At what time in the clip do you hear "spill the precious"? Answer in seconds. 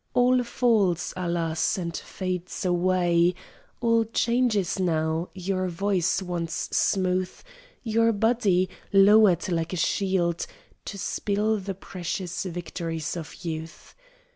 10.97-12.41